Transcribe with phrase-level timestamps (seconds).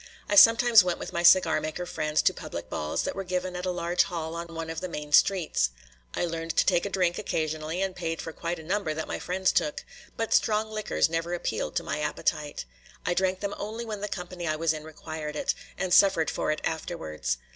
[0.27, 3.67] I sometimes went with my cigar maker friends to public balls that were given at
[3.67, 5.69] a large hall on one of the main streets.
[6.15, 9.19] I learned to take a drink occasionally and paid for quite a number that my
[9.19, 9.85] friends took;
[10.17, 12.65] but strong liquors never appealed to my appetite.
[13.05, 16.49] I drank them only when the company I was in required it, and suffered for
[16.51, 17.37] it afterwards.